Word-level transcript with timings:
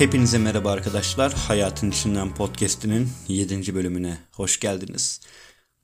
Hepinize 0.00 0.38
merhaba 0.38 0.70
arkadaşlar. 0.70 1.32
Hayatın 1.32 1.90
İçinden 1.90 2.34
Podcast'inin 2.34 3.08
7. 3.28 3.74
bölümüne 3.74 4.18
hoş 4.32 4.60
geldiniz. 4.60 5.20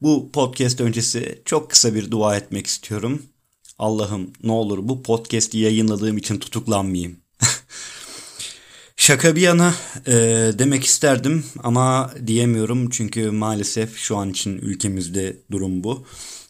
Bu 0.00 0.32
podcast 0.32 0.80
öncesi 0.80 1.42
çok 1.44 1.71
kısa 1.71 1.94
bir 1.94 2.10
dua 2.10 2.37
etmek 2.37 2.67
istiyorum. 2.67 3.22
Allah'ım 3.78 4.32
ne 4.42 4.53
olur 4.53 4.78
bu 4.82 5.03
podcast'i 5.03 5.58
yayınladığım 5.58 6.17
için 6.17 6.38
tutuklanmayayım. 6.38 7.17
Şaka 8.97 9.37
bir 9.37 9.40
yana 9.40 9.74
e, 10.06 10.13
demek 10.58 10.85
isterdim 10.85 11.45
ama 11.58 12.15
diyemiyorum 12.26 12.90
çünkü 12.90 13.31
maalesef 13.31 13.96
şu 13.96 14.17
an 14.17 14.31
için 14.31 14.58
ülkemizde 14.58 15.37
durum 15.51 15.85
bu. 15.85 16.06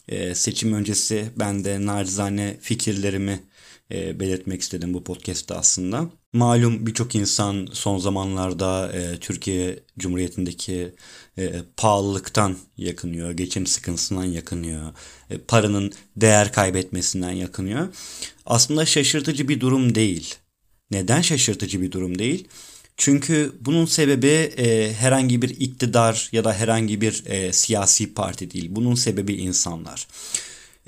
E, 0.09 0.35
seçim 0.35 0.73
öncesi 0.73 1.29
ben 1.35 1.63
de 1.63 1.85
narizane 1.85 2.57
fikirlerimi 2.61 3.43
e, 3.91 4.19
belirtmek 4.19 4.61
istedim 4.61 4.93
bu 4.93 5.03
podcast'ta 5.03 5.55
aslında. 5.55 6.09
Malum 6.33 6.87
birçok 6.87 7.15
insan 7.15 7.67
son 7.73 7.97
zamanlarda 7.97 8.91
e, 8.93 9.17
Türkiye 9.19 9.79
Cumhuriyeti'ndeki 9.99 10.95
e, 11.37 11.51
pahalılıktan 11.77 12.57
yakınıyor, 12.77 13.31
geçim 13.31 13.67
sıkıntısından 13.67 14.23
yakınıyor, 14.25 14.93
e, 15.29 15.37
paranın 15.37 15.93
değer 16.15 16.51
kaybetmesinden 16.51 17.31
yakınıyor. 17.31 17.87
Aslında 18.45 18.85
şaşırtıcı 18.85 19.47
bir 19.47 19.59
durum 19.59 19.95
değil. 19.95 20.35
Neden 20.91 21.21
şaşırtıcı 21.21 21.81
bir 21.81 21.91
durum 21.91 22.19
değil? 22.19 22.47
Çünkü 22.97 23.55
bunun 23.61 23.85
sebebi 23.85 24.27
e, 24.57 24.93
herhangi 24.93 25.41
bir 25.41 25.49
iktidar 25.49 26.29
ya 26.31 26.43
da 26.43 26.53
herhangi 26.53 27.01
bir 27.01 27.23
e, 27.25 27.53
siyasi 27.53 28.13
parti 28.13 28.51
değil. 28.51 28.67
Bunun 28.69 28.95
sebebi 28.95 29.33
insanlar. 29.33 30.07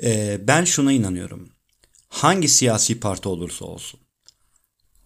E, 0.04 0.40
ben 0.48 0.63
şuna 0.63 0.91
inanıyorum. 0.91 1.49
Hangi 2.09 2.48
siyasi 2.48 2.99
parti 2.99 3.29
olursa 3.29 3.65
olsun 3.65 3.99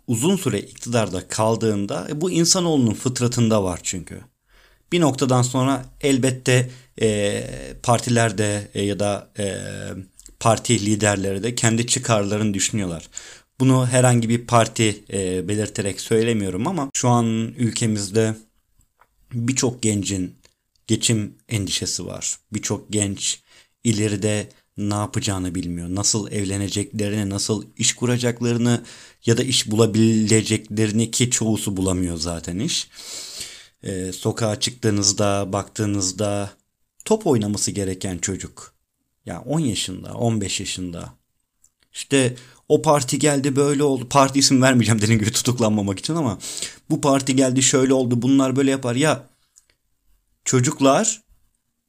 uzun 0.07 0.35
süre 0.35 0.59
iktidarda 0.59 1.27
kaldığında 1.27 2.07
e, 2.09 2.21
bu 2.21 2.31
insanoğlunun 2.31 2.93
fıtratında 2.93 3.63
var 3.63 3.79
çünkü. 3.83 4.21
Bir 4.91 5.01
noktadan 5.01 5.41
sonra 5.41 5.85
elbette 6.01 6.69
e, 7.01 7.43
partiler 7.83 8.39
e, 8.73 8.81
ya 8.81 8.99
da 8.99 9.31
e, 9.39 9.57
parti 10.39 10.85
liderleri 10.85 11.43
de 11.43 11.55
kendi 11.55 11.87
çıkarlarını 11.87 12.53
düşünüyorlar. 12.53 13.09
Bunu 13.59 13.87
herhangi 13.87 14.29
bir 14.29 14.47
parti 14.47 15.03
e, 15.13 15.47
belirterek 15.47 16.01
söylemiyorum 16.01 16.67
ama 16.67 16.89
şu 16.93 17.09
an 17.09 17.25
ülkemizde 17.57 18.35
birçok 19.33 19.81
gencin 19.81 20.35
geçim 20.87 21.35
endişesi 21.49 22.05
var. 22.05 22.37
Birçok 22.53 22.89
genç 22.89 23.41
ileride 23.83 24.49
ne 24.77 24.93
yapacağını 24.93 25.55
bilmiyor. 25.55 25.87
Nasıl 25.89 26.31
evleneceklerini, 26.31 27.29
nasıl 27.29 27.65
iş 27.77 27.93
kuracaklarını 27.93 28.83
ya 29.25 29.37
da 29.37 29.43
iş 29.43 29.71
bulabileceklerini 29.71 31.11
ki 31.11 31.29
çoğusu 31.29 31.77
bulamıyor 31.77 32.17
zaten 32.17 32.59
iş. 32.59 32.89
Ee, 33.83 34.11
sokağa 34.13 34.59
çıktığınızda, 34.59 35.53
baktığınızda 35.53 36.51
top 37.05 37.27
oynaması 37.27 37.71
gereken 37.71 38.17
çocuk. 38.17 38.73
Ya 39.25 39.33
yani 39.33 39.43
10 39.45 39.59
yaşında, 39.59 40.13
15 40.13 40.59
yaşında. 40.59 41.13
İşte 41.93 42.35
o 42.69 42.81
parti 42.81 43.19
geldi 43.19 43.55
böyle 43.55 43.83
oldu. 43.83 44.09
Parti 44.09 44.39
isim 44.39 44.61
vermeyeceğim 44.61 45.01
dediğim 45.01 45.19
gibi 45.19 45.31
tutuklanmamak 45.31 45.99
için 45.99 46.15
ama 46.15 46.39
bu 46.89 47.01
parti 47.01 47.35
geldi 47.35 47.63
şöyle 47.63 47.93
oldu 47.93 48.21
bunlar 48.21 48.55
böyle 48.55 48.71
yapar. 48.71 48.95
Ya 48.95 49.29
çocuklar 50.45 51.21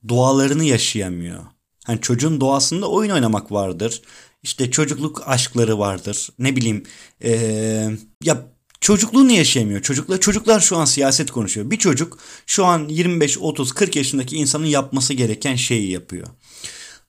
doğalarını 0.08 0.64
yaşayamıyor. 0.64 1.44
Hani 1.84 2.00
çocuğun 2.00 2.40
doğasında 2.40 2.90
oyun 2.90 3.10
oynamak 3.10 3.52
vardır. 3.52 4.02
İşte 4.42 4.70
çocukluk 4.70 5.28
aşkları 5.28 5.78
vardır. 5.78 6.28
Ne 6.38 6.56
bileyim 6.56 6.82
ee, 7.24 7.90
ya 8.22 8.46
çocukluğunu 8.80 9.32
yaşayamıyor. 9.32 9.82
Çocuklar 9.82 10.20
çocuklar 10.20 10.60
şu 10.60 10.76
an 10.76 10.84
siyaset 10.84 11.30
konuşuyor. 11.30 11.70
Bir 11.70 11.76
çocuk 11.76 12.18
şu 12.46 12.64
an 12.64 12.88
25, 12.88 13.38
30, 13.38 13.72
40 13.72 13.96
yaşındaki 13.96 14.36
insanın 14.36 14.66
yapması 14.66 15.14
gereken 15.14 15.56
şeyi 15.56 15.90
yapıyor. 15.90 16.26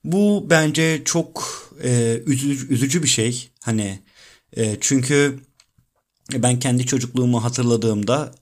Bu 0.06 0.46
bence 0.50 1.02
çok 1.04 1.44
e, 1.84 2.22
üzücü, 2.26 2.74
üzücü 2.74 3.02
bir 3.02 3.08
şey. 3.08 3.48
Hani 3.62 3.98
e, 4.56 4.76
çünkü 4.80 5.40
ben 6.32 6.58
kendi 6.58 6.86
çocukluğumu 6.86 7.44
hatırladığımda 7.44 8.34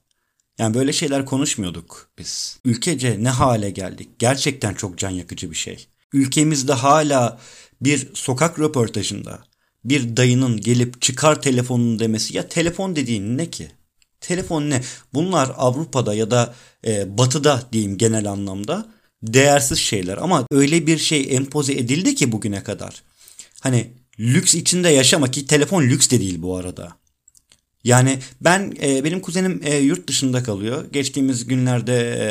yani 0.58 0.74
böyle 0.74 0.92
şeyler 0.92 1.26
konuşmuyorduk 1.26 2.10
biz. 2.18 2.58
Ülkece 2.64 3.24
ne 3.24 3.28
hale 3.28 3.70
geldik. 3.70 4.08
Gerçekten 4.18 4.74
çok 4.74 4.98
can 4.98 5.10
yakıcı 5.10 5.50
bir 5.50 5.56
şey. 5.56 5.86
Ülkemizde 6.12 6.72
hala 6.72 7.40
bir 7.80 8.08
sokak 8.14 8.60
röportajında 8.60 9.44
bir 9.84 10.16
dayının 10.16 10.60
gelip 10.60 11.02
çıkar 11.02 11.42
telefonunu 11.42 11.98
demesi 11.98 12.36
ya 12.36 12.48
telefon 12.48 12.96
dediğin 12.96 13.38
ne 13.38 13.50
ki? 13.50 13.70
Telefon 14.20 14.70
ne? 14.70 14.80
Bunlar 15.14 15.52
Avrupa'da 15.56 16.14
ya 16.14 16.30
da 16.30 16.54
e, 16.86 17.18
Batı'da 17.18 17.62
diyeyim 17.72 17.98
genel 17.98 18.30
anlamda 18.30 18.94
değersiz 19.26 19.78
şeyler 19.78 20.16
ama 20.16 20.46
öyle 20.50 20.86
bir 20.86 20.98
şey 20.98 21.36
empoze 21.36 21.72
edildi 21.72 22.14
ki 22.14 22.32
bugüne 22.32 22.62
kadar. 22.62 23.02
Hani 23.60 23.90
lüks 24.20 24.54
içinde 24.54 24.88
yaşamak 24.88 25.32
ki 25.32 25.46
telefon 25.46 25.82
lüks 25.82 26.10
de 26.10 26.20
değil 26.20 26.42
bu 26.42 26.56
arada. 26.56 26.96
Yani 27.84 28.18
ben 28.40 28.76
e, 28.82 29.04
benim 29.04 29.20
kuzenim 29.20 29.60
e, 29.64 29.76
yurt 29.76 30.08
dışında 30.08 30.42
kalıyor. 30.42 30.84
Geçtiğimiz 30.92 31.46
günlerde 31.46 32.16
e, 32.20 32.28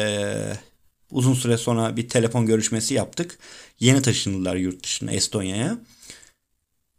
uzun 1.11 1.33
süre 1.33 1.57
sonra 1.57 1.97
bir 1.97 2.09
telefon 2.09 2.45
görüşmesi 2.45 2.93
yaptık. 2.93 3.37
Yeni 3.79 4.01
taşındılar 4.01 4.55
yurt 4.55 4.83
dışına 4.83 5.11
Estonya'ya. 5.11 5.77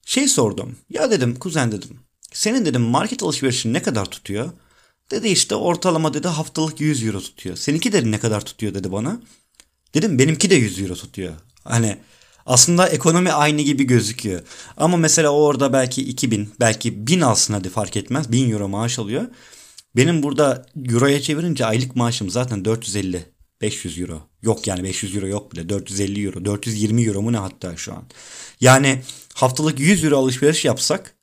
Şey 0.07 0.29
sordum. 0.29 0.77
Ya 0.91 1.11
dedim 1.11 1.35
kuzen 1.35 1.73
dedim. 1.73 1.99
Senin 2.33 2.65
dedim 2.65 2.83
market 2.83 3.23
alışverişin 3.23 3.75
ne 3.75 3.83
kadar 3.83 4.05
tutuyor? 4.05 4.51
Dedi 5.11 5.29
işte 5.29 5.55
ortalama 5.55 6.15
dedi 6.15 6.29
haftalık 6.29 6.81
100 6.81 7.07
euro 7.07 7.21
tutuyor. 7.21 7.57
Seninki 7.57 7.93
de 7.93 8.11
ne 8.11 8.19
kadar 8.19 8.45
tutuyor 8.45 8.75
dedi 8.75 8.93
bana. 8.93 9.21
Dedim 9.95 10.19
benimki 10.19 10.51
de 10.51 10.55
100 10.55 10.83
euro 10.83 10.95
tutuyor. 10.95 11.33
Hani 11.65 11.99
aslında 12.47 12.89
ekonomi 12.89 13.33
aynı 13.33 13.63
gibi 13.63 13.85
gözüküyor. 13.85 14.43
Ama 14.77 14.97
mesela 14.97 15.31
orada 15.31 15.73
belki 15.73 16.03
2000 16.03 16.51
belki 16.61 17.07
1000 17.07 17.21
alsın 17.21 17.55
hadi 17.55 17.69
fark 17.69 17.97
etmez. 17.97 18.33
1000 18.33 18.51
euro 18.51 18.69
maaş 18.69 18.99
alıyor. 18.99 19.27
Benim 19.97 20.23
burada 20.23 20.67
euroya 20.89 21.23
çevirince 21.23 21.67
aylık 21.67 21.97
maaşım 21.97 22.31
zaten 22.31 22.65
450 22.65 23.27
500 23.61 24.01
euro. 24.01 24.23
Yok 24.43 24.67
yani 24.67 24.85
500 24.85 25.17
euro 25.17 25.27
yok 25.27 25.53
bile. 25.53 25.69
450 25.69 26.27
euro. 26.27 26.45
420 26.45 27.05
euro 27.05 27.23
mu 27.23 27.33
ne 27.33 27.37
hatta 27.37 27.77
şu 27.77 27.93
an. 27.93 28.03
Yani 28.61 29.03
haftalık 29.35 29.81
100 29.81 30.05
euro 30.05 30.19
alışveriş 30.19 30.65
yapsak 30.65 31.15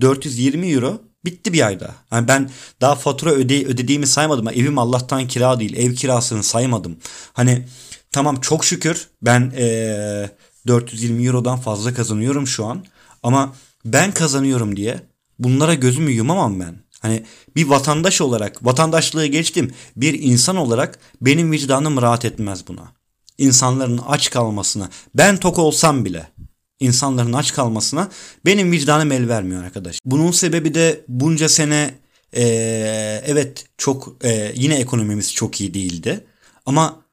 420 0.00 0.66
euro 0.66 1.02
bitti 1.24 1.52
bir 1.52 1.66
ayda. 1.66 1.94
Yani 2.12 2.28
ben 2.28 2.50
daha 2.80 2.94
fatura 2.94 3.30
öde 3.30 3.66
ödediğimi 3.66 4.06
saymadım. 4.06 4.48
Evim 4.48 4.78
Allah'tan 4.78 5.28
kira 5.28 5.60
değil. 5.60 5.76
Ev 5.76 5.94
kirasını 5.94 6.42
saymadım. 6.42 6.96
Hani 7.32 7.66
tamam 8.14 8.40
çok 8.40 8.64
şükür 8.64 9.08
ben 9.22 9.52
ee, 9.56 10.30
420 10.66 11.26
eurodan 11.26 11.58
fazla 11.58 11.94
kazanıyorum 11.94 12.46
şu 12.46 12.64
an. 12.64 12.84
Ama 13.22 13.54
ben 13.84 14.12
kazanıyorum 14.12 14.76
diye 14.76 15.00
bunlara 15.38 15.74
gözümü 15.74 16.10
yumamam 16.10 16.60
ben. 16.60 16.76
Hani 17.00 17.24
bir 17.56 17.66
vatandaş 17.66 18.20
olarak, 18.20 18.64
vatandaşlığı 18.64 19.26
geçtim, 19.26 19.74
bir 19.96 20.22
insan 20.22 20.56
olarak 20.56 20.98
benim 21.20 21.52
vicdanım 21.52 22.02
rahat 22.02 22.24
etmez 22.24 22.68
buna. 22.68 22.92
İnsanların 23.38 24.00
aç 24.06 24.30
kalmasına, 24.30 24.88
ben 25.14 25.36
tok 25.36 25.58
olsam 25.58 26.04
bile 26.04 26.28
insanların 26.80 27.32
aç 27.32 27.54
kalmasına 27.54 28.08
benim 28.46 28.72
vicdanım 28.72 29.12
el 29.12 29.28
vermiyor 29.28 29.64
arkadaş. 29.64 29.98
Bunun 30.04 30.30
sebebi 30.30 30.74
de 30.74 31.04
bunca 31.08 31.48
sene 31.48 31.94
ee, 32.36 33.22
evet 33.26 33.64
çok 33.78 34.16
ee, 34.24 34.52
yine 34.56 34.74
ekonomimiz 34.74 35.34
çok 35.34 35.60
iyi 35.60 35.74
değildi. 35.74 36.24
Ama 36.66 37.03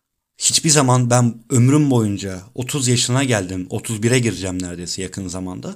hiçbir 0.42 0.70
zaman 0.70 1.10
ben 1.10 1.36
ömrüm 1.50 1.92
boyunca 1.92 2.42
30 2.56 2.88
yaşına 2.88 3.24
geldim. 3.24 3.68
31'e 3.70 4.20
gireceğim 4.20 4.62
neredeyse 4.62 5.02
yakın 5.02 5.28
zamanda. 5.28 5.76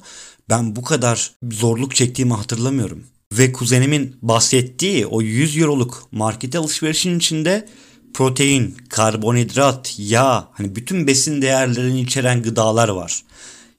Ben 0.50 0.76
bu 0.76 0.84
kadar 0.84 1.32
zorluk 1.52 1.96
çektiğimi 1.96 2.34
hatırlamıyorum. 2.34 3.04
Ve 3.34 3.52
kuzenimin 3.52 4.16
bahsettiği 4.22 5.06
o 5.06 5.22
100 5.22 5.58
euroluk 5.58 6.04
market 6.12 6.56
alışverişin 6.56 7.18
içinde 7.18 7.68
protein, 8.14 8.78
karbonhidrat, 8.90 9.96
yağ, 9.98 10.50
hani 10.52 10.76
bütün 10.76 11.08
besin 11.08 11.42
değerlerini 11.42 12.02
içeren 12.02 12.42
gıdalar 12.44 12.90
var. 12.90 13.24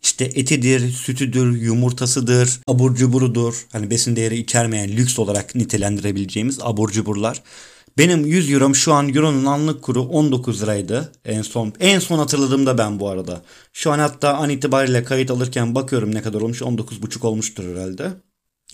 İşte 0.02 0.24
etidir, 0.24 0.90
sütüdür, 0.90 1.60
yumurtasıdır, 1.60 2.60
abur 2.66 2.96
cuburudur. 2.96 3.66
Hani 3.72 3.90
besin 3.90 4.16
değeri 4.16 4.38
içermeyen 4.38 4.90
lüks 4.90 5.18
olarak 5.18 5.54
nitelendirebileceğimiz 5.54 6.58
abur 6.60 6.90
cuburlar. 6.90 7.42
Benim 7.98 8.26
100 8.26 8.50
eurom 8.50 8.74
şu 8.74 8.92
an 8.92 9.14
euronun 9.14 9.44
anlık 9.44 9.82
kuru 9.82 10.02
19 10.02 10.62
liraydı 10.62 11.12
en 11.24 11.42
son. 11.42 11.72
En 11.80 11.98
son 11.98 12.18
hatırladığımda 12.18 12.78
ben 12.78 13.00
bu 13.00 13.08
arada. 13.08 13.42
Şu 13.72 13.92
an 13.92 13.98
hatta 13.98 14.34
an 14.34 14.50
itibariyle 14.50 15.04
kayıt 15.04 15.30
alırken 15.30 15.74
bakıyorum 15.74 16.14
ne 16.14 16.22
kadar 16.22 16.40
olmuş. 16.40 16.62
19,5 16.62 17.26
olmuştur 17.26 17.64
herhalde. 17.64 18.12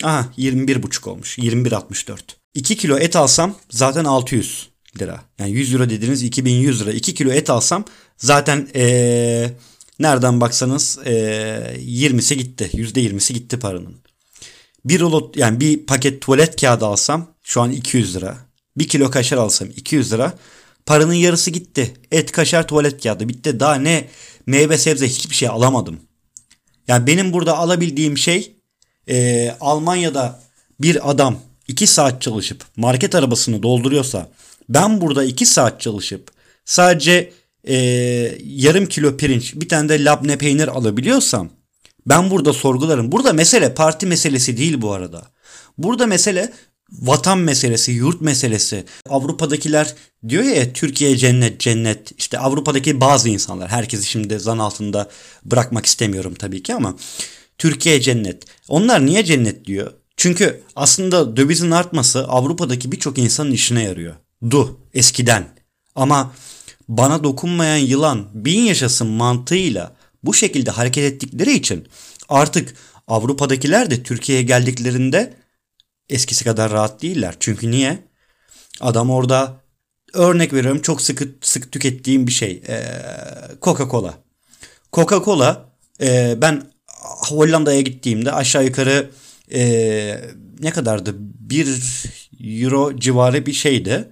Aha 0.03 0.25
21,5 0.37 1.09
olmuş. 1.09 1.37
21,64. 1.37 2.17
2 2.53 2.77
kilo 2.77 2.97
et 2.97 3.15
alsam 3.15 3.55
zaten 3.69 4.05
600 4.05 4.69
lira. 4.99 5.21
Yani 5.39 5.51
100 5.51 5.73
euro 5.73 5.89
dediğiniz 5.89 6.23
2100 6.23 6.81
lira. 6.81 6.91
2 6.91 7.13
kilo 7.13 7.31
et 7.31 7.49
alsam 7.49 7.85
zaten 8.17 8.67
ee, 8.75 9.51
nereden 9.99 10.41
baksanız 10.41 10.99
ee, 11.05 11.77
20'si 11.79 12.33
gitti. 12.33 12.69
%20'si 12.73 13.33
gitti 13.33 13.59
paranın. 13.59 13.95
Bir 14.85 14.99
rolo 14.99 15.31
yani 15.35 15.59
bir 15.59 15.85
paket 15.85 16.21
tuvalet 16.21 16.61
kağıdı 16.61 16.85
alsam 16.85 17.33
Şu 17.43 17.61
an 17.61 17.71
200 17.71 18.15
lira. 18.15 18.52
Bir 18.77 18.87
kilo 18.87 19.11
kaşar 19.11 19.37
alsam 19.37 19.69
200 19.69 20.13
lira. 20.13 20.33
Paranın 20.85 21.13
yarısı 21.13 21.51
gitti. 21.51 21.93
Et, 22.11 22.31
kaşar, 22.31 22.67
tuvalet 22.67 23.03
kağıdı 23.03 23.29
bitti. 23.29 23.59
Daha 23.59 23.75
ne 23.75 24.07
meyve 24.45 24.77
sebze 24.77 25.07
hiçbir 25.07 25.35
şey 25.35 25.47
alamadım. 25.47 25.99
Yani 26.87 27.07
benim 27.07 27.33
burada 27.33 27.57
alabildiğim 27.57 28.17
şey 28.17 28.55
e, 29.09 29.49
Almanya'da 29.59 30.39
bir 30.81 31.11
adam 31.11 31.39
2 31.67 31.87
saat 31.87 32.21
çalışıp 32.21 32.65
market 32.75 33.15
arabasını 33.15 33.63
dolduruyorsa 33.63 34.29
ben 34.69 35.01
burada 35.01 35.23
2 35.23 35.45
saat 35.45 35.81
çalışıp 35.81 36.31
sadece 36.65 37.33
e, 37.67 37.75
yarım 38.43 38.85
kilo 38.85 39.17
pirinç 39.17 39.55
bir 39.55 39.69
tane 39.69 39.89
de 39.89 40.03
labne 40.03 40.37
peynir 40.37 40.67
alabiliyorsam 40.67 41.49
ben 42.05 42.31
burada 42.31 42.53
sorgularım. 42.53 43.11
Burada 43.11 43.33
mesele 43.33 43.73
parti 43.73 44.05
meselesi 44.05 44.57
değil 44.57 44.81
bu 44.81 44.93
arada. 44.93 45.23
Burada 45.77 46.07
mesele 46.07 46.53
vatan 47.01 47.39
meselesi, 47.39 47.91
yurt 47.91 48.21
meselesi. 48.21 48.85
Avrupa'dakiler 49.09 49.95
diyor 50.29 50.43
ya 50.43 50.73
Türkiye 50.73 51.17
cennet 51.17 51.59
cennet. 51.59 52.11
İşte 52.17 52.39
Avrupa'daki 52.39 53.01
bazı 53.01 53.29
insanlar 53.29 53.69
herkesi 53.69 54.05
şimdi 54.05 54.39
zan 54.39 54.57
altında 54.57 55.09
bırakmak 55.45 55.85
istemiyorum 55.85 56.33
tabii 56.39 56.63
ki 56.63 56.73
ama 56.73 56.95
Türkiye 57.57 58.01
cennet. 58.01 58.43
Onlar 58.67 59.05
niye 59.05 59.23
cennet 59.23 59.65
diyor? 59.65 59.93
Çünkü 60.17 60.63
aslında 60.75 61.37
dövizin 61.37 61.71
artması 61.71 62.27
Avrupa'daki 62.27 62.91
birçok 62.91 63.17
insanın 63.17 63.51
işine 63.51 63.83
yarıyor. 63.83 64.15
Du 64.49 64.79
eskiden. 64.93 65.47
Ama 65.95 66.33
bana 66.87 67.23
dokunmayan 67.23 67.77
yılan 67.77 68.27
bin 68.33 68.61
yaşasın 68.61 69.07
mantığıyla 69.07 69.95
bu 70.23 70.33
şekilde 70.33 70.71
hareket 70.71 71.13
ettikleri 71.13 71.53
için 71.53 71.87
artık 72.29 72.75
Avrupa'dakiler 73.07 73.91
de 73.91 74.03
Türkiye'ye 74.03 74.43
geldiklerinde 74.43 75.33
eskisi 76.09 76.43
kadar 76.43 76.71
rahat 76.71 77.01
değiller. 77.01 77.35
Çünkü 77.39 77.71
niye? 77.71 77.99
Adam 78.81 79.09
orada 79.09 79.61
örnek 80.13 80.53
veriyorum 80.53 80.81
çok 80.81 81.01
sıkı 81.01 81.27
sık 81.41 81.71
tükettiğim 81.71 82.27
bir 82.27 82.31
şey. 82.31 82.63
Ee, 82.67 82.83
Coca-Cola. 83.61 84.13
Coca-Cola 84.93 85.57
e, 86.01 86.35
ben 86.41 86.63
Hollanda'ya 87.27 87.81
gittiğimde 87.81 88.31
aşağı 88.31 88.65
yukarı 88.65 89.09
e, 89.53 89.61
ne 90.59 90.71
kadardı? 90.71 91.15
1 91.17 91.67
euro 92.39 92.99
civarı 92.99 93.45
bir 93.45 93.53
şeydi. 93.53 94.09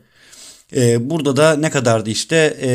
E, 0.76 1.10
burada 1.10 1.38
da 1.38 1.56
ne 1.56 1.70
kadardı 1.70 2.10
işte 2.10 2.58
e, 2.62 2.72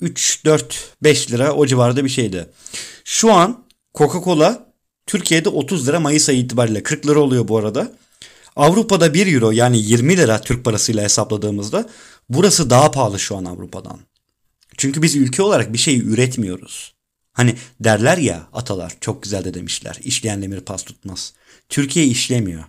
3, 0.00 0.44
4, 0.44 0.94
5 1.02 1.32
lira 1.32 1.52
o 1.52 1.66
civarda 1.66 2.04
bir 2.04 2.08
şeydi. 2.08 2.46
Şu 3.04 3.32
an 3.32 3.64
Coca-Cola 3.94 4.69
Türkiye'de 5.06 5.48
30 5.48 5.88
lira 5.88 6.00
Mayıs 6.00 6.28
ayı 6.28 6.38
itibariyle 6.38 6.82
40 6.82 7.06
lira 7.06 7.20
oluyor 7.20 7.48
bu 7.48 7.58
arada. 7.58 7.92
Avrupa'da 8.56 9.14
1 9.14 9.34
euro 9.34 9.50
yani 9.50 9.78
20 9.78 10.16
lira 10.16 10.40
Türk 10.40 10.64
parasıyla 10.64 11.02
hesapladığımızda 11.04 11.88
burası 12.28 12.70
daha 12.70 12.90
pahalı 12.90 13.18
şu 13.18 13.36
an 13.36 13.44
Avrupa'dan. 13.44 13.98
Çünkü 14.76 15.02
biz 15.02 15.16
ülke 15.16 15.42
olarak 15.42 15.72
bir 15.72 15.78
şey 15.78 15.98
üretmiyoruz. 15.98 16.94
Hani 17.32 17.56
derler 17.80 18.18
ya 18.18 18.46
atalar 18.52 18.96
çok 19.00 19.22
güzel 19.22 19.44
de 19.44 19.54
demişler. 19.54 19.98
İşleyen 20.04 20.42
demir 20.42 20.60
pas 20.60 20.84
tutmaz. 20.84 21.32
Türkiye 21.68 22.06
işlemiyor 22.06 22.64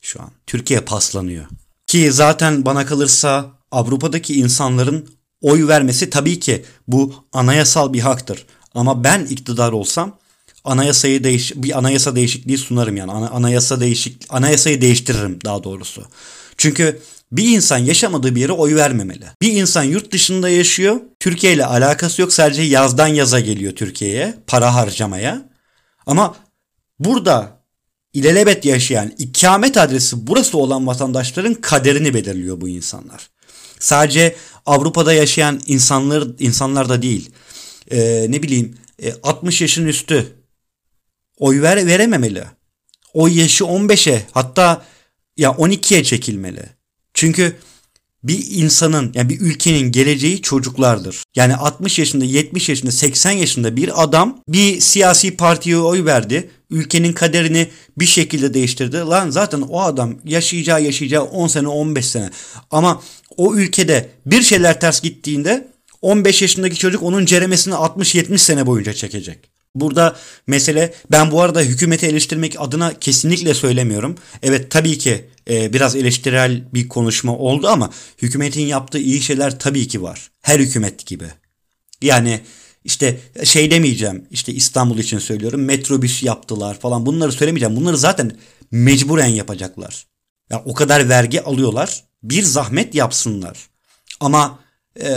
şu 0.00 0.22
an. 0.22 0.30
Türkiye 0.46 0.80
paslanıyor. 0.80 1.44
Ki 1.86 2.12
zaten 2.12 2.64
bana 2.64 2.86
kalırsa 2.86 3.50
Avrupa'daki 3.70 4.34
insanların 4.34 5.08
oy 5.40 5.68
vermesi 5.68 6.10
tabii 6.10 6.40
ki 6.40 6.64
bu 6.88 7.14
anayasal 7.32 7.92
bir 7.92 8.00
haktır. 8.00 8.46
Ama 8.74 9.04
ben 9.04 9.24
iktidar 9.24 9.72
olsam 9.72 10.18
anayasayı 10.64 11.24
değiş 11.24 11.52
bir 11.56 11.78
anayasa 11.78 12.16
değişikliği 12.16 12.58
sunarım 12.58 12.96
yani 12.96 13.12
Ana, 13.12 13.30
anayasa 13.30 13.80
değişik 13.80 14.26
anayasayı 14.28 14.80
değiştiririm 14.80 15.38
daha 15.44 15.64
doğrusu. 15.64 16.04
Çünkü 16.56 17.00
bir 17.32 17.56
insan 17.56 17.78
yaşamadığı 17.78 18.34
bir 18.34 18.40
yere 18.40 18.52
oy 18.52 18.74
vermemeli. 18.74 19.24
Bir 19.42 19.52
insan 19.52 19.82
yurt 19.82 20.12
dışında 20.12 20.48
yaşıyor. 20.48 21.00
Türkiye 21.20 21.52
ile 21.52 21.66
alakası 21.66 22.22
yok. 22.22 22.32
Sadece 22.32 22.62
yazdan 22.62 23.06
yaza 23.06 23.40
geliyor 23.40 23.72
Türkiye'ye 23.72 24.34
para 24.46 24.74
harcamaya. 24.74 25.48
Ama 26.06 26.36
burada 26.98 27.62
ilelebet 28.12 28.64
yaşayan 28.64 29.12
ikamet 29.18 29.76
adresi 29.76 30.26
burası 30.26 30.58
olan 30.58 30.86
vatandaşların 30.86 31.54
kaderini 31.54 32.14
belirliyor 32.14 32.60
bu 32.60 32.68
insanlar. 32.68 33.30
Sadece 33.78 34.36
Avrupa'da 34.66 35.12
yaşayan 35.12 35.60
insanlar 35.66 36.24
insanlar 36.38 36.88
da 36.88 37.02
değil. 37.02 37.30
Ee, 37.90 38.26
ne 38.28 38.42
bileyim 38.42 38.74
60 39.22 39.60
e, 39.60 39.64
yaşın 39.64 39.86
üstü 39.86 40.41
oy 41.42 41.62
ver, 41.62 41.86
verememeli. 41.86 42.44
Oy 43.14 43.40
yaşı 43.40 43.64
15'e 43.64 44.26
hatta 44.32 44.84
ya 45.36 45.50
12'ye 45.50 46.04
çekilmeli. 46.04 46.62
Çünkü 47.14 47.56
bir 48.24 48.46
insanın 48.50 49.12
yani 49.14 49.28
bir 49.28 49.40
ülkenin 49.40 49.92
geleceği 49.92 50.42
çocuklardır. 50.42 51.24
Yani 51.36 51.56
60 51.56 51.98
yaşında, 51.98 52.24
70 52.24 52.68
yaşında, 52.68 52.90
80 52.90 53.30
yaşında 53.30 53.76
bir 53.76 54.02
adam 54.02 54.38
bir 54.48 54.80
siyasi 54.80 55.36
partiye 55.36 55.76
oy 55.76 56.04
verdi. 56.04 56.50
Ülkenin 56.70 57.12
kaderini 57.12 57.68
bir 57.98 58.06
şekilde 58.06 58.54
değiştirdi. 58.54 58.96
Lan 58.96 59.30
zaten 59.30 59.60
o 59.60 59.80
adam 59.80 60.14
yaşayacağı 60.24 60.82
yaşayacağı 60.82 61.22
10 61.22 61.46
sene 61.46 61.68
15 61.68 62.06
sene. 62.06 62.30
Ama 62.70 63.02
o 63.36 63.54
ülkede 63.54 64.10
bir 64.26 64.42
şeyler 64.42 64.80
ters 64.80 65.00
gittiğinde 65.00 65.68
15 66.02 66.42
yaşındaki 66.42 66.76
çocuk 66.76 67.02
onun 67.02 67.26
ceremesini 67.26 67.74
60-70 67.74 68.38
sene 68.38 68.66
boyunca 68.66 68.92
çekecek. 68.92 69.51
Burada 69.74 70.16
mesele 70.46 70.94
ben 71.10 71.30
bu 71.30 71.42
arada 71.42 71.60
hükümeti 71.60 72.06
eleştirmek 72.06 72.60
adına 72.60 72.98
kesinlikle 72.98 73.54
söylemiyorum. 73.54 74.18
Evet 74.42 74.70
tabii 74.70 74.98
ki 74.98 75.28
e, 75.50 75.72
biraz 75.72 75.96
eleştirel 75.96 76.64
bir 76.74 76.88
konuşma 76.88 77.36
oldu 77.36 77.68
ama 77.68 77.90
hükümetin 78.22 78.66
yaptığı 78.66 78.98
iyi 78.98 79.22
şeyler 79.22 79.58
tabii 79.58 79.88
ki 79.88 80.02
var. 80.02 80.30
Her 80.42 80.58
hükümet 80.58 81.06
gibi. 81.06 81.26
Yani 82.02 82.40
işte 82.84 83.20
şey 83.44 83.70
demeyeceğim 83.70 84.26
işte 84.30 84.52
İstanbul 84.52 84.98
için 84.98 85.18
söylüyorum 85.18 85.64
metrobüs 85.64 86.22
yaptılar 86.22 86.80
falan 86.80 87.06
bunları 87.06 87.32
söylemeyeceğim. 87.32 87.76
Bunları 87.76 87.98
zaten 87.98 88.36
mecburen 88.70 89.26
yapacaklar. 89.26 90.06
Ya 90.50 90.56
yani 90.56 90.62
o 90.66 90.74
kadar 90.74 91.08
vergi 91.08 91.42
alıyorlar 91.42 92.04
bir 92.22 92.42
zahmet 92.42 92.94
yapsınlar. 92.94 93.58
Ama 94.20 94.58
e, 94.96 95.08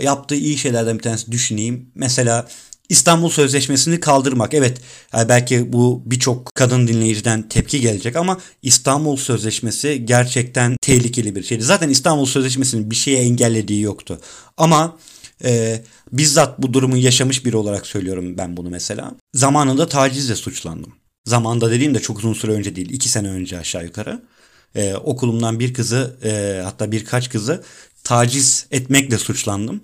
yaptığı 0.00 0.34
iyi 0.34 0.58
şeylerden 0.58 0.98
bir 0.98 1.02
tanesi 1.02 1.32
düşüneyim. 1.32 1.90
Mesela 1.94 2.48
İstanbul 2.92 3.28
Sözleşmesi'ni 3.28 4.00
kaldırmak. 4.00 4.54
Evet 4.54 4.80
yani 5.12 5.28
belki 5.28 5.72
bu 5.72 6.02
birçok 6.06 6.54
kadın 6.54 6.88
dinleyiciden 6.88 7.48
tepki 7.48 7.80
gelecek 7.80 8.16
ama 8.16 8.38
İstanbul 8.62 9.16
Sözleşmesi 9.16 10.06
gerçekten 10.06 10.76
tehlikeli 10.80 11.36
bir 11.36 11.42
şeydi. 11.42 11.62
Zaten 11.62 11.88
İstanbul 11.88 12.26
Sözleşmesi'nin 12.26 12.90
bir 12.90 12.94
şeye 12.94 13.18
engellediği 13.18 13.80
yoktu. 13.80 14.20
Ama 14.56 14.96
e, 15.44 15.82
bizzat 16.12 16.62
bu 16.62 16.72
durumu 16.72 16.96
yaşamış 16.96 17.44
biri 17.44 17.56
olarak 17.56 17.86
söylüyorum 17.86 18.38
ben 18.38 18.56
bunu 18.56 18.70
mesela. 18.70 19.14
Zamanında 19.34 19.88
tacizle 19.88 20.34
suçlandım. 20.34 20.92
Zamanında 21.24 21.70
dediğim 21.70 21.94
de 21.94 22.00
çok 22.00 22.18
uzun 22.18 22.32
süre 22.32 22.52
önce 22.52 22.76
değil. 22.76 22.90
iki 22.90 23.08
sene 23.08 23.28
önce 23.28 23.58
aşağı 23.58 23.84
yukarı. 23.84 24.22
Ee, 24.74 24.94
okulumdan 24.94 25.60
bir 25.60 25.74
kızı 25.74 26.16
e, 26.24 26.60
hatta 26.64 26.92
birkaç 26.92 27.30
kızı 27.30 27.62
taciz 28.04 28.66
etmekle 28.70 29.18
suçlandım. 29.18 29.80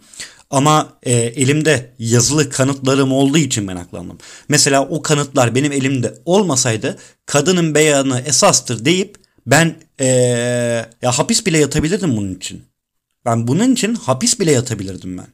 Ama 0.51 0.99
e, 1.03 1.13
elimde 1.13 1.95
yazılı 1.99 2.51
kanıtlarım 2.51 3.13
olduğu 3.13 3.39
için 3.39 3.69
ben 3.69 3.77
aklandım. 3.77 4.19
Mesela 4.49 4.89
o 4.89 5.03
kanıtlar 5.03 5.55
benim 5.55 5.73
elimde 5.73 6.15
olmasaydı 6.25 6.99
kadının 7.27 7.75
beyanı 7.75 8.21
esastır 8.21 8.85
deyip 8.85 9.17
ben 9.47 9.77
e, 10.01 10.07
ya 11.03 11.13
hapis 11.19 11.47
bile 11.47 11.59
yatabilirdim 11.59 12.17
bunun 12.17 12.35
için. 12.35 12.63
Ben 13.25 13.49
bunun 13.49 13.73
için 13.73 13.95
hapis 13.95 14.41
bile 14.41 14.53
yatabilirdim 14.53 15.19
ben. 15.19 15.27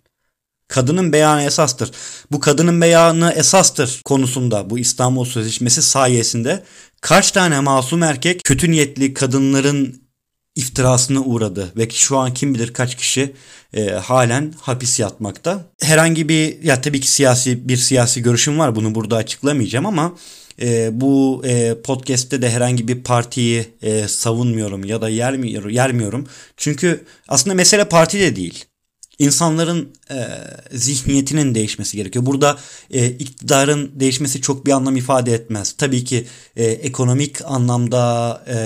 Kadının 0.69 1.13
beyanı 1.13 1.43
esastır. 1.43 1.91
Bu 2.33 2.41
kadının 2.41 2.81
beyanı 2.81 3.33
esastır 3.33 4.01
konusunda 4.05 4.71
bu 4.71 4.79
İstanbul 4.79 5.25
Sözleşmesi 5.25 5.83
sayesinde 5.83 6.65
kaç 7.01 7.31
tane 7.31 7.61
masum 7.61 8.03
erkek 8.03 8.45
kötü 8.45 8.71
niyetli 8.71 9.15
kadınların 9.15 10.04
iftirasına 10.57 11.21
uğradı 11.21 11.73
ve 11.77 11.91
şu 11.91 12.19
an 12.19 12.35
kim 12.35 12.55
bilir 12.55 12.73
kaç 12.73 12.95
kişi 12.95 13.33
e, 13.75 13.91
halen 13.91 14.55
hapis 14.61 15.01
yatmakta. 15.01 15.65
Herhangi 15.81 16.29
bir 16.29 16.63
ya 16.63 16.81
tabii 16.81 17.01
ki 17.01 17.11
siyasi 17.11 17.69
bir 17.69 17.77
siyasi 17.77 18.23
görüşüm 18.23 18.59
var 18.59 18.75
bunu 18.77 18.95
burada 18.95 19.17
açıklamayacağım 19.17 19.87
ama 19.87 20.17
e, 20.63 21.01
bu 21.01 21.43
e, 21.47 21.75
podcast'te 21.83 22.43
de 22.43 22.51
herhangi 22.51 22.89
bir 22.89 23.03
partiyi 23.03 23.67
e, 23.83 24.09
savunmuyorum 24.09 24.85
ya 24.85 25.03
da 25.03 25.09
yermiyorum, 25.09 25.71
yermiyorum. 25.71 26.27
Çünkü 26.57 27.05
aslında 27.29 27.55
mesele 27.55 27.85
parti 27.85 28.21
de 28.21 28.37
değil. 28.37 28.65
İnsanların 29.19 29.93
e, 30.11 30.17
zihniyetinin 30.73 31.55
değişmesi 31.55 31.97
gerekiyor. 31.97 32.27
Burada 32.27 32.59
e, 32.91 33.07
iktidarın 33.11 33.93
değişmesi 33.95 34.41
çok 34.41 34.67
bir 34.67 34.73
anlam 34.73 34.97
ifade 34.97 35.35
etmez. 35.35 35.73
Tabii 35.73 36.05
ki 36.05 36.27
e, 36.57 36.65
ekonomik 36.65 37.45
anlamda 37.45 38.45
e, 38.47 38.57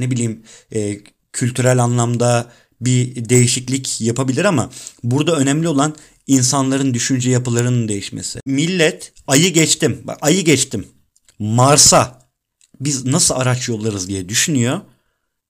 ne 0.00 0.10
bileyim 0.10 0.42
e, 0.74 0.98
kültürel 1.38 1.82
anlamda 1.82 2.52
bir 2.80 3.28
değişiklik 3.28 4.00
yapabilir 4.00 4.44
ama 4.44 4.70
burada 5.02 5.36
önemli 5.36 5.68
olan 5.68 5.94
insanların 6.26 6.94
düşünce 6.94 7.30
yapılarının 7.30 7.88
değişmesi. 7.88 8.40
Millet 8.46 9.12
ayı 9.26 9.52
geçtim. 9.52 10.00
Bak 10.04 10.18
ayı 10.20 10.44
geçtim. 10.44 10.86
Mars'a 11.38 12.28
biz 12.80 13.04
nasıl 13.04 13.34
araç 13.34 13.68
yollarız 13.68 14.08
diye 14.08 14.28
düşünüyor. 14.28 14.80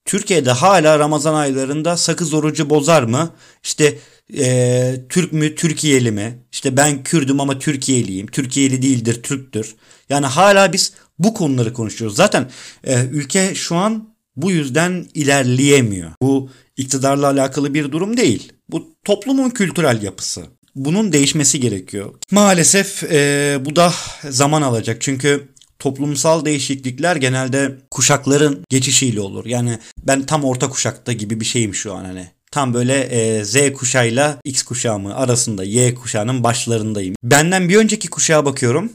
Türkiye'de 0.05 0.51
hala 0.51 0.99
Ramazan 0.99 1.35
aylarında 1.35 1.97
sakız 1.97 2.35
orucu 2.35 2.71
bozar 2.71 3.03
mı? 3.03 3.31
İşte 3.65 3.99
e, 4.39 5.01
Türk 5.09 5.33
mü 5.33 5.55
Türkiye'li 5.55 6.11
mi? 6.11 6.39
İşte 6.53 6.77
ben 6.77 7.03
Kürdüm 7.03 7.41
ama 7.41 7.59
Türkiye'liyim. 7.59 8.27
Türkiye'li 8.27 8.83
değildir 8.83 9.23
Türktür. 9.23 9.75
Yani 10.09 10.27
hala 10.27 10.73
biz 10.73 10.93
bu 11.19 11.35
konuları 11.35 11.73
konuşuyoruz. 11.73 12.17
Zaten 12.17 12.51
e, 12.85 13.05
ülke 13.05 13.55
şu 13.55 13.77
an 13.77 14.18
bu 14.43 14.51
yüzden 14.51 15.07
ilerleyemiyor. 15.15 16.11
Bu 16.23 16.51
iktidarla 16.77 17.27
alakalı 17.27 17.75
bir 17.75 17.93
durum 17.93 18.17
değil. 18.17 18.53
Bu 18.69 18.89
toplumun 19.05 19.51
kültürel 19.51 20.03
yapısı. 20.03 20.47
Bunun 20.75 21.13
değişmesi 21.13 21.61
gerekiyor. 21.61 22.15
Maalesef 22.31 23.05
e, 23.05 23.59
bu 23.65 23.77
da 23.77 23.93
zaman 24.31 24.63
alacak. 24.63 25.01
Çünkü 25.01 25.49
toplumsal 25.79 26.45
değişiklikler 26.45 27.17
genelde 27.17 27.79
kuşakların 27.91 28.65
geçişiyle 28.69 29.21
olur. 29.21 29.47
Yani 29.47 29.79
ben 30.07 30.27
tam 30.27 30.45
orta 30.45 30.69
kuşakta 30.69 31.13
gibi 31.13 31.41
bir 31.41 31.45
şeyim 31.45 31.75
şu 31.75 31.95
an 31.95 32.05
hani. 32.05 32.31
Tam 32.51 32.75
böyle 32.75 33.01
e, 33.01 33.45
Z 33.45 33.57
kuşağıyla 33.73 34.39
X 34.45 34.63
kuşağı 34.63 34.99
mı 34.99 35.17
arasında 35.17 35.65
Y 35.65 35.95
kuşağının 35.95 36.45
başlarındayım. 36.45 37.15
Benden 37.23 37.69
bir 37.69 37.77
önceki 37.77 38.09
kuşağa 38.11 38.45
bakıyorum. 38.45 38.93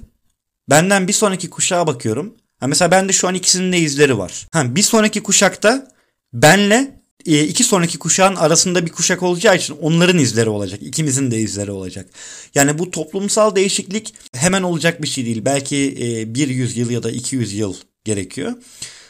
Benden 0.69 1.07
bir 1.07 1.13
sonraki 1.13 1.49
kuşağa 1.49 1.87
bakıyorum. 1.87 2.33
Ha 2.63 2.67
mesela 2.67 2.91
bende 2.91 3.13
şu 3.13 3.27
an 3.27 3.35
ikisinin 3.35 3.71
de 3.71 3.79
izleri 3.79 4.17
var. 4.17 4.47
Ha 4.51 4.75
bir 4.75 4.81
sonraki 4.81 5.23
kuşakta 5.23 5.87
benle 6.33 7.01
e, 7.25 7.43
iki 7.43 7.63
sonraki 7.63 7.99
kuşağın 7.99 8.35
arasında 8.35 8.85
bir 8.85 8.91
kuşak 8.91 9.23
olacağı 9.23 9.55
için 9.55 9.77
onların 9.81 10.17
izleri 10.17 10.49
olacak. 10.49 10.79
İkimizin 10.83 11.31
de 11.31 11.39
izleri 11.39 11.71
olacak. 11.71 12.09
Yani 12.55 12.79
bu 12.79 12.91
toplumsal 12.91 13.55
değişiklik 13.55 14.13
hemen 14.35 14.63
olacak 14.63 15.01
bir 15.01 15.07
şey 15.07 15.25
değil. 15.25 15.45
Belki 15.45 15.97
e, 16.01 16.35
bir 16.35 16.47
yüzyıl 16.47 16.89
ya 16.89 17.03
da 17.03 17.11
iki 17.11 17.35
yüz 17.35 17.53
yıl 17.53 17.75
gerekiyor. 18.03 18.53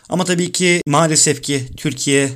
Ama 0.10 0.26
tabii 0.26 0.52
ki 0.52 0.82
maalesef 0.88 1.44
ki 1.44 1.68
Türkiye 1.78 2.30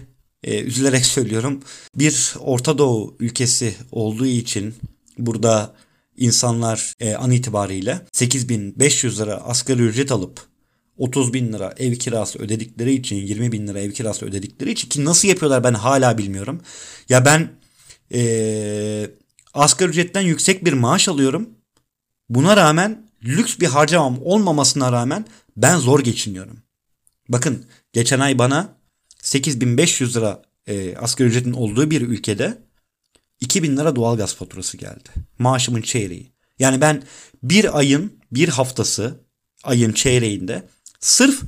e, 0.43 0.61
üzülerek 0.61 1.05
söylüyorum 1.15 1.63
bir 1.95 2.33
Orta 2.39 2.77
Doğu 2.77 3.15
ülkesi 3.19 3.75
olduğu 3.91 4.25
için 4.25 4.75
burada 5.17 5.75
insanlar 6.17 6.93
an 7.17 7.31
itibariyle 7.31 8.01
8500 8.13 9.19
lira 9.19 9.35
asgari 9.35 9.81
ücret 9.81 10.11
alıp 10.11 10.56
30 10.97 11.33
bin 11.33 11.53
lira 11.53 11.73
ev 11.77 11.95
kirası 11.95 12.39
ödedikleri 12.39 12.93
için 12.93 13.15
20 13.15 13.51
bin 13.51 13.67
lira 13.67 13.79
ev 13.79 13.91
kirası 13.91 14.25
ödedikleri 14.25 14.71
için 14.71 14.89
ki 14.89 15.05
nasıl 15.05 15.27
yapıyorlar 15.27 15.63
ben 15.63 15.73
hala 15.73 16.17
bilmiyorum. 16.17 16.61
Ya 17.09 17.25
ben 17.25 17.49
e, 18.13 19.09
asgari 19.53 19.89
ücretten 19.89 20.21
yüksek 20.21 20.65
bir 20.65 20.73
maaş 20.73 21.07
alıyorum. 21.09 21.49
Buna 22.29 22.57
rağmen 22.57 23.09
lüks 23.23 23.59
bir 23.59 23.67
harcamam 23.67 24.19
olmamasına 24.21 24.91
rağmen 24.91 25.25
ben 25.57 25.77
zor 25.77 25.99
geçiniyorum. 25.99 26.57
Bakın 27.29 27.65
geçen 27.93 28.19
ay 28.19 28.39
bana 28.39 28.77
8500 29.21 30.15
lira 30.15 30.41
e, 30.67 30.97
asgari 30.97 31.27
ücretin 31.27 31.53
olduğu 31.53 31.91
bir 31.91 32.01
ülkede 32.01 32.57
2000 33.39 33.77
lira 33.77 33.95
doğalgaz 33.95 34.35
faturası 34.35 34.77
geldi. 34.77 35.09
Maaşımın 35.39 35.81
çeyreği. 35.81 36.31
Yani 36.59 36.81
ben 36.81 37.03
bir 37.43 37.77
ayın 37.77 38.13
bir 38.31 38.49
haftası 38.49 39.19
ayın 39.63 39.91
çeyreğinde 39.91 40.67
sırf 40.99 41.41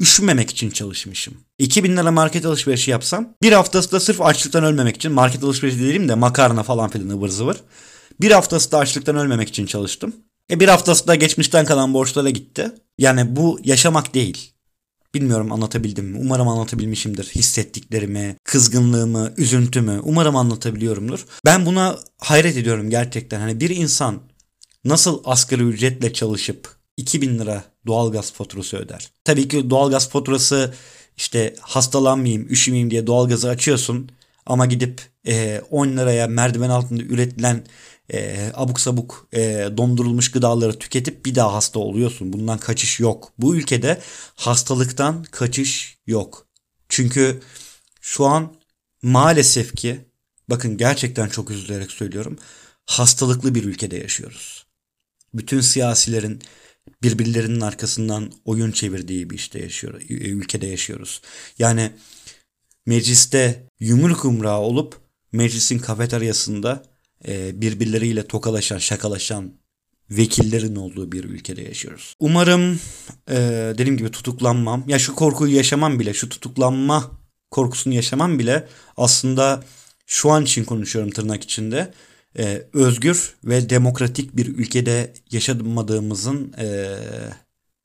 üşümemek 0.00 0.50
için 0.50 0.70
çalışmışım. 0.70 1.34
2000 1.58 1.96
lira 1.96 2.10
market 2.12 2.46
alışverişi 2.46 2.90
yapsam 2.90 3.34
bir 3.42 3.52
haftası 3.52 3.92
da 3.92 4.00
sırf 4.00 4.20
açlıktan 4.20 4.64
ölmemek 4.64 4.96
için 4.96 5.12
market 5.12 5.44
alışverişi 5.44 5.80
değilim 5.80 6.08
de 6.08 6.14
makarna 6.14 6.62
falan 6.62 6.90
filan 6.90 7.08
ıvır 7.08 7.28
zıvır. 7.28 7.56
Bir 8.20 8.30
haftası 8.30 8.72
da 8.72 8.78
açlıktan 8.78 9.16
ölmemek 9.16 9.48
için 9.48 9.66
çalıştım. 9.66 10.16
E 10.50 10.60
bir 10.60 10.68
haftası 10.68 11.06
da 11.06 11.14
geçmişten 11.14 11.64
kalan 11.64 11.94
borçlara 11.94 12.30
gitti. 12.30 12.72
Yani 12.98 13.36
bu 13.36 13.60
yaşamak 13.64 14.14
değil. 14.14 14.52
Bilmiyorum 15.14 15.52
anlatabildim 15.52 16.04
mi? 16.04 16.18
Umarım 16.20 16.48
anlatabilmişimdir. 16.48 17.24
Hissettiklerimi, 17.24 18.36
kızgınlığımı, 18.44 19.32
üzüntümü 19.36 20.00
umarım 20.02 20.36
anlatabiliyorumdur. 20.36 21.26
Ben 21.44 21.66
buna 21.66 21.98
hayret 22.18 22.56
ediyorum 22.56 22.90
gerçekten. 22.90 23.40
Hani 23.40 23.60
bir 23.60 23.70
insan 23.70 24.22
nasıl 24.84 25.22
asgari 25.24 25.62
ücretle 25.62 26.12
çalışıp 26.12 26.76
2000 26.96 27.38
lira 27.38 27.64
doğalgaz 27.86 28.32
faturası 28.32 28.76
öder. 28.76 29.10
Tabii 29.24 29.48
ki 29.48 29.70
doğalgaz 29.70 30.08
faturası 30.08 30.74
işte 31.16 31.54
hastalanmayayım, 31.60 32.48
üşümeyeyim 32.50 32.90
diye 32.90 33.06
doğalgazı 33.06 33.48
açıyorsun 33.48 34.10
ama 34.46 34.66
gidip 34.66 35.02
e, 35.26 35.62
10 35.70 35.88
liraya 35.88 36.26
merdiven 36.26 36.70
altında 36.70 37.02
üretilen 37.02 37.64
e, 38.12 38.50
abuk 38.54 38.80
sabuk 38.80 39.28
e, 39.32 39.68
dondurulmuş 39.76 40.30
gıdaları 40.30 40.78
tüketip 40.78 41.26
bir 41.26 41.34
daha 41.34 41.52
hasta 41.52 41.78
oluyorsun. 41.78 42.32
Bundan 42.32 42.58
kaçış 42.58 43.00
yok. 43.00 43.32
Bu 43.38 43.56
ülkede 43.56 44.00
hastalıktan 44.34 45.24
kaçış 45.24 45.98
yok. 46.06 46.46
Çünkü 46.88 47.40
şu 48.00 48.26
an 48.26 48.54
maalesef 49.02 49.76
ki 49.76 50.00
bakın 50.48 50.76
gerçekten 50.76 51.28
çok 51.28 51.50
üzülerek 51.50 51.90
söylüyorum. 51.90 52.38
Hastalıklı 52.86 53.54
bir 53.54 53.64
ülkede 53.64 53.96
yaşıyoruz. 53.96 54.66
Bütün 55.34 55.60
siyasilerin 55.60 56.42
birbirlerinin 57.02 57.60
arkasından 57.60 58.32
oyun 58.44 58.72
çevirdiği 58.72 59.30
bir 59.30 59.34
işte 59.34 59.58
yaşıyor, 59.58 60.02
ülkede 60.08 60.66
yaşıyoruz. 60.66 61.20
Yani 61.58 61.90
mecliste 62.86 63.70
yumruk 63.80 64.24
umrağı 64.24 64.58
olup 64.58 65.00
meclisin 65.32 65.78
kafeteryasında 65.78 66.82
e, 67.28 67.60
birbirleriyle 67.60 68.26
tokalaşan, 68.26 68.78
şakalaşan 68.78 69.52
vekillerin 70.10 70.76
olduğu 70.76 71.12
bir 71.12 71.24
ülkede 71.24 71.62
yaşıyoruz. 71.62 72.14
Umarım 72.20 72.80
e, 73.30 73.36
dediğim 73.78 73.96
gibi 73.96 74.10
tutuklanmam. 74.10 74.84
Ya 74.86 74.98
şu 74.98 75.14
korkuyu 75.14 75.56
yaşamam 75.56 75.98
bile, 75.98 76.14
şu 76.14 76.28
tutuklanma 76.28 77.10
korkusunu 77.50 77.94
yaşamam 77.94 78.38
bile 78.38 78.68
aslında 78.96 79.64
şu 80.06 80.30
an 80.30 80.42
için 80.42 80.64
konuşuyorum 80.64 81.10
tırnak 81.10 81.44
içinde. 81.44 81.92
E, 82.38 82.62
özgür 82.72 83.34
ve 83.44 83.70
demokratik 83.70 84.36
bir 84.36 84.46
ülkede 84.46 85.12
yaşamadığımızın 85.30 86.52
e, 86.58 86.96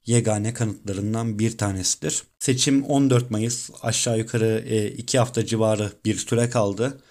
yegane 0.06 0.54
kanıtlarından 0.54 1.40
bir 1.40 1.58
tanesidir. 1.58 2.24
Seçim 2.40 2.84
14 2.84 3.32
Mayıs 3.32 3.70
aşağı 3.82 4.18
yukarı 4.18 4.66
2 4.98 5.18
e, 5.18 5.20
hafta 5.20 5.46
civarı 5.46 5.92
bir 6.06 6.16
süre 6.16 6.50
kaldı. 6.50 7.02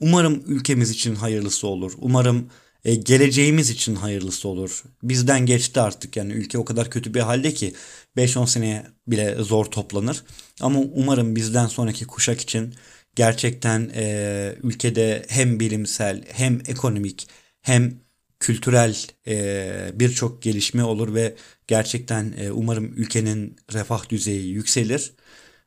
Umarım 0.00 0.42
ülkemiz 0.46 0.90
için 0.90 1.14
hayırlısı 1.14 1.66
olur. 1.66 1.92
Umarım 1.98 2.50
e, 2.84 2.94
geleceğimiz 2.94 3.70
için 3.70 3.94
hayırlısı 3.94 4.48
olur. 4.48 4.82
Bizden 5.02 5.46
geçti 5.46 5.80
artık 5.80 6.16
yani 6.16 6.32
ülke 6.32 6.58
o 6.58 6.64
kadar 6.64 6.90
kötü 6.90 7.14
bir 7.14 7.20
halde 7.20 7.54
ki 7.54 7.74
5-10 8.16 8.46
seneye 8.46 8.86
bile 9.06 9.34
zor 9.34 9.64
toplanır. 9.64 10.22
Ama 10.60 10.80
umarım 10.80 11.36
bizden 11.36 11.66
sonraki 11.66 12.06
kuşak 12.06 12.40
için 12.40 12.74
gerçekten 13.20 13.90
e, 13.94 14.54
ülkede 14.62 15.22
hem 15.28 15.60
bilimsel 15.60 16.24
hem 16.32 16.60
ekonomik 16.66 17.28
hem 17.62 18.00
kültürel 18.40 18.96
e, 19.26 19.90
birçok 19.94 20.42
gelişme 20.42 20.84
olur 20.84 21.14
ve 21.14 21.34
gerçekten 21.66 22.34
e, 22.38 22.50
umarım 22.52 22.92
ülkenin 22.96 23.56
refah 23.72 24.08
düzeyi 24.08 24.48
yükselir. 24.48 25.12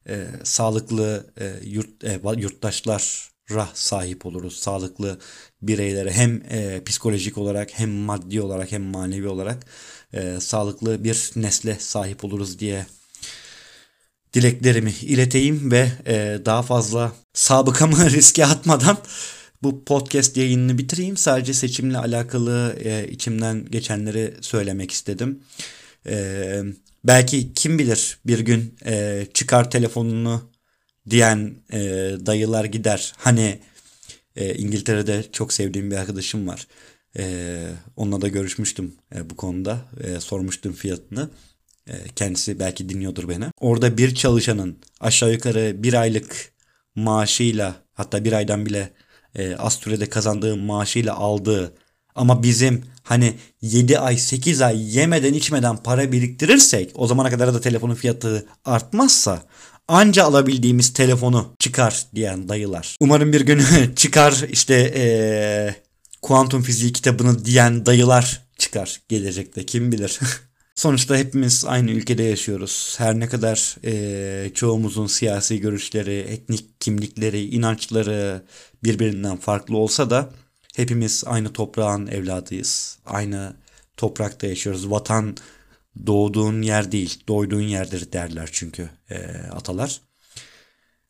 E, 0.09 0.27
sağlıklı 0.43 1.33
e, 1.39 1.53
yurt, 1.63 2.03
e, 2.03 2.19
yurttaşlar 2.37 3.31
rah 3.51 3.71
sahip 3.73 4.25
oluruz. 4.25 4.57
Sağlıklı 4.57 5.19
bireylere 5.61 6.11
hem 6.11 6.41
e, 6.49 6.83
psikolojik 6.85 7.37
olarak 7.37 7.69
hem 7.79 7.89
maddi 7.89 8.41
olarak 8.41 8.71
hem 8.71 8.83
manevi 8.83 9.27
olarak 9.27 9.65
e, 10.13 10.39
sağlıklı 10.39 11.03
bir 11.03 11.31
nesle 11.35 11.79
sahip 11.79 12.25
oluruz 12.25 12.59
diye 12.59 12.85
dileklerimi 14.33 14.91
ileteyim 15.01 15.71
ve 15.71 15.91
e, 16.07 16.39
daha 16.45 16.61
fazla 16.61 17.15
sabıkamı 17.33 18.09
riske 18.11 18.45
atmadan 18.45 18.97
bu 19.63 19.85
podcast 19.85 20.37
yayınını 20.37 20.77
bitireyim. 20.77 21.17
Sadece 21.17 21.53
seçimle 21.53 21.97
alakalı 21.97 22.75
e, 22.83 23.07
içimden 23.07 23.65
geçenleri 23.65 24.33
söylemek 24.41 24.91
istedim. 24.91 25.39
E, 26.07 26.63
belki 27.03 27.53
kim 27.53 27.79
bilir 27.79 28.17
bir 28.25 28.39
gün 28.39 28.75
e, 28.85 29.27
çıkar 29.33 29.71
telefonunu 29.71 30.51
diyen 31.09 31.55
e, 31.71 31.79
dayılar 32.25 32.65
gider. 32.65 33.13
Hani 33.17 33.59
e, 34.35 34.55
İngiltere'de 34.55 35.25
çok 35.31 35.53
sevdiğim 35.53 35.91
bir 35.91 35.95
arkadaşım 35.95 36.47
var. 36.47 36.67
E, 37.17 37.65
onunla 37.95 38.21
da 38.21 38.27
görüşmüştüm 38.27 38.95
e, 39.15 39.29
bu 39.29 39.35
konuda. 39.35 39.81
E, 40.03 40.19
sormuştum 40.19 40.73
fiyatını. 40.73 41.29
E, 41.87 41.93
kendisi 42.15 42.59
belki 42.59 42.89
dinliyordur 42.89 43.29
beni. 43.29 43.45
Orada 43.59 43.97
bir 43.97 44.15
çalışanın 44.15 44.77
aşağı 44.99 45.31
yukarı 45.31 45.83
bir 45.83 45.93
aylık 45.93 46.53
maaşıyla 46.95 47.75
hatta 47.93 48.25
bir 48.25 48.33
aydan 48.33 48.65
bile 48.65 48.93
e, 49.35 49.55
az 49.55 49.73
sürede 49.73 50.09
kazandığı 50.09 50.57
maaşıyla 50.57 51.15
aldığı 51.15 51.73
ama 52.15 52.43
bizim 52.43 52.85
hani 53.03 53.33
7 53.61 53.99
ay 53.99 54.17
8 54.17 54.61
ay 54.61 54.97
yemeden 54.97 55.33
içmeden 55.33 55.77
para 55.77 56.11
biriktirirsek 56.11 56.91
o 56.95 57.07
zamana 57.07 57.29
kadar 57.29 57.53
da 57.53 57.61
telefonun 57.61 57.95
fiyatı 57.95 58.45
artmazsa 58.65 59.43
anca 59.87 60.23
alabildiğimiz 60.23 60.93
telefonu 60.93 61.55
çıkar 61.59 62.05
diyen 62.15 62.49
dayılar. 62.49 62.97
Umarım 62.99 63.33
bir 63.33 63.41
gün 63.41 63.61
çıkar 63.95 64.45
işte 64.51 64.93
ee, 64.95 65.75
kuantum 66.21 66.63
fiziği 66.63 66.93
kitabını 66.93 67.45
diyen 67.45 67.85
dayılar 67.85 68.41
çıkar 68.57 69.01
gelecekte 69.09 69.65
kim 69.65 69.91
bilir. 69.91 70.19
Sonuçta 70.75 71.17
hepimiz 71.17 71.65
aynı 71.65 71.91
ülkede 71.91 72.23
yaşıyoruz. 72.23 72.95
Her 72.97 73.19
ne 73.19 73.29
kadar 73.29 73.75
e, 73.85 74.53
çoğumuzun 74.53 75.07
siyasi 75.07 75.59
görüşleri, 75.59 76.19
etnik 76.19 76.81
kimlikleri, 76.81 77.45
inançları 77.45 78.43
birbirinden 78.83 79.37
farklı 79.37 79.77
olsa 79.77 80.09
da 80.09 80.29
hepimiz 80.75 81.23
aynı 81.27 81.53
toprağın 81.53 82.07
evladıyız. 82.07 82.99
Aynı 83.05 83.55
toprakta 83.97 84.47
yaşıyoruz. 84.47 84.91
Vatan 84.91 85.37
doğduğun 86.07 86.61
yer 86.61 86.91
değil, 86.91 87.23
doyduğun 87.27 87.61
yerdir 87.61 88.11
derler 88.11 88.49
çünkü 88.51 88.89
e, 89.09 89.17
atalar. 89.51 90.01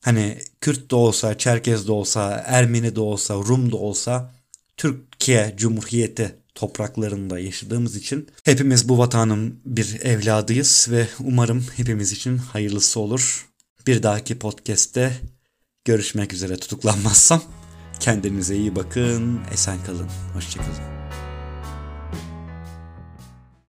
Hani 0.01 0.37
Kürt 0.61 0.91
de 0.91 0.95
olsa, 0.95 1.37
Çerkez 1.37 1.87
de 1.87 1.91
olsa, 1.91 2.43
Ermeni 2.47 2.95
de 2.95 2.99
olsa, 2.99 3.33
Rum 3.33 3.71
da 3.71 3.77
olsa 3.77 4.33
Türkiye 5.23 5.53
Cumhuriyeti 5.57 6.35
topraklarında 6.55 7.39
yaşadığımız 7.39 7.95
için 7.95 8.27
hepimiz 8.43 8.89
bu 8.89 8.97
vatanın 8.97 9.59
bir 9.65 10.01
evladıyız 10.01 10.87
ve 10.91 11.07
umarım 11.19 11.65
hepimiz 11.75 12.11
için 12.11 12.37
hayırlısı 12.37 12.99
olur. 12.99 13.47
Bir 13.87 14.03
dahaki 14.03 14.39
podcast'te 14.39 15.11
görüşmek 15.85 16.33
üzere 16.33 16.57
tutuklanmazsam. 16.57 17.43
Kendinize 17.99 18.55
iyi 18.55 18.75
bakın, 18.75 19.39
esen 19.53 19.83
kalın, 19.85 20.09
hoşçakalın. 20.33 21.02